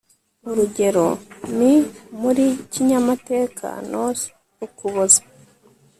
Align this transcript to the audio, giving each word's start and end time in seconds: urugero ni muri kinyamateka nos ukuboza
urugero 0.49 1.07
ni 1.57 1.73
muri 2.21 2.45
kinyamateka 2.71 3.67
nos 3.91 4.17
ukuboza 4.65 5.21